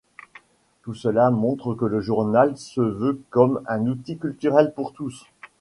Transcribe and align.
Tout 0.81 0.95
cela 0.95 1.29
montre 1.29 1.75
que 1.75 1.85
le 1.85 2.01
journal 2.01 2.57
se 2.57 2.81
veut 2.81 3.21
comme 3.29 3.61
un 3.67 3.85
outil 3.85 4.17
culturel 4.17 4.73
pour 4.73 4.93
tous. 4.93 5.27